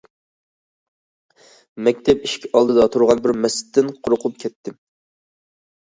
[1.87, 4.79] مەكتەپ ئىشىك ئالدىدا تۇرغان بىر مەستتىن قورقۇپ كەتتىم.